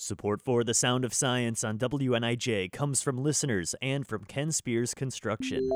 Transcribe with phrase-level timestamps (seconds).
[0.00, 4.94] Support for The Sound of Science on WNIJ comes from listeners and from Ken Spears
[4.94, 5.68] Construction.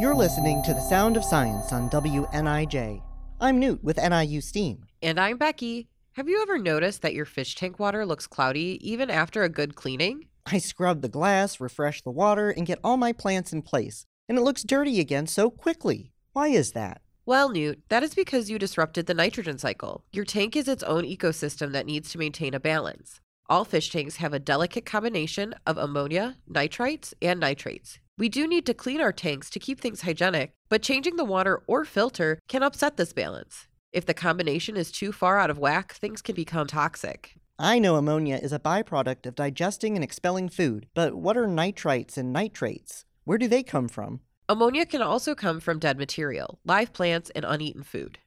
[0.00, 3.00] You're listening to The Sound of Science on WNIJ.
[3.40, 4.86] I'm Newt with NIU STEAM.
[5.02, 5.86] And I'm Becky.
[6.14, 9.76] Have you ever noticed that your fish tank water looks cloudy even after a good
[9.76, 10.26] cleaning?
[10.44, 14.36] I scrub the glass, refresh the water, and get all my plants in place, and
[14.36, 16.10] it looks dirty again so quickly.
[16.32, 17.02] Why is that?
[17.28, 20.04] Well, Newt, that is because you disrupted the nitrogen cycle.
[20.12, 23.20] Your tank is its own ecosystem that needs to maintain a balance.
[23.48, 27.98] All fish tanks have a delicate combination of ammonia, nitrites, and nitrates.
[28.16, 31.64] We do need to clean our tanks to keep things hygienic, but changing the water
[31.66, 33.66] or filter can upset this balance.
[33.92, 37.34] If the combination is too far out of whack, things can become toxic.
[37.58, 42.16] I know ammonia is a byproduct of digesting and expelling food, but what are nitrites
[42.16, 43.04] and nitrates?
[43.24, 44.20] Where do they come from?
[44.48, 48.18] Ammonia can also come from dead material, live plants, and uneaten food.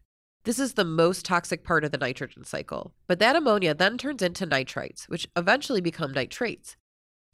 [0.43, 4.21] This is the most toxic part of the nitrogen cycle, but that ammonia then turns
[4.21, 6.75] into nitrites, which eventually become nitrates.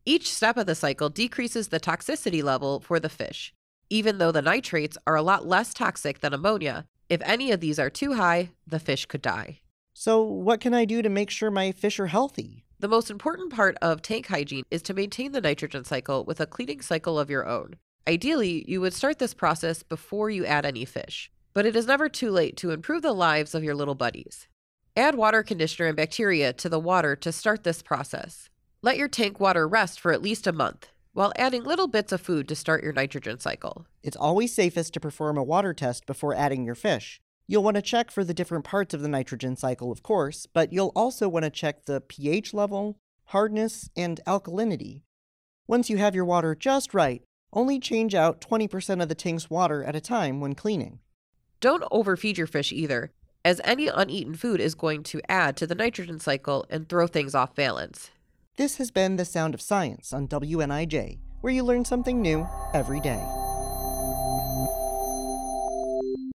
[0.05, 3.55] Each step of the cycle decreases the toxicity level for the fish.
[3.89, 7.79] Even though the nitrates are a lot less toxic than ammonia, if any of these
[7.79, 9.61] are too high, the fish could die.
[9.95, 12.65] So, what can I do to make sure my fish are healthy?
[12.77, 16.45] The most important part of tank hygiene is to maintain the nitrogen cycle with a
[16.45, 17.77] cleaning cycle of your own.
[18.07, 22.07] Ideally, you would start this process before you add any fish, but it is never
[22.07, 24.47] too late to improve the lives of your little buddies.
[24.95, 28.47] Add water conditioner and bacteria to the water to start this process.
[28.83, 32.21] Let your tank water rest for at least a month, while adding little bits of
[32.21, 33.87] food to start your nitrogen cycle.
[34.03, 37.19] It's always safest to perform a water test before adding your fish.
[37.47, 40.71] You'll want to check for the different parts of the nitrogen cycle, of course, but
[40.71, 45.01] you'll also want to check the pH level, hardness, and alkalinity.
[45.67, 47.23] Once you have your water just right,
[47.55, 50.99] only change out 20% of the tank's water at a time when cleaning.
[51.61, 53.11] Don't overfeed your fish either,
[53.43, 57.33] as any uneaten food is going to add to the nitrogen cycle and throw things
[57.33, 58.11] off balance.
[58.57, 62.99] This has been The Sound of Science on WNIJ, where you learn something new every
[62.99, 63.23] day.